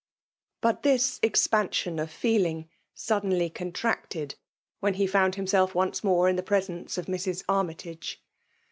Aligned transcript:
But 0.61 0.81
this 0.81 1.19
expansion 1.21 1.99
of 1.99 2.09
feeling 2.09 2.67
suddenly 2.95 3.51
con 3.51 3.71
tracted 3.71 4.33
when 4.79 4.95
he 4.95 5.05
found 5.05 5.35
himself 5.35 5.75
once 5.75 6.03
more 6.03 6.27
in 6.27 6.41
presence 6.41 6.97
of 6.97 7.05
Mrs. 7.05 7.43
Armytage. 7.47 8.19